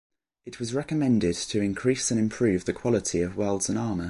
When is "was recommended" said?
0.59-1.35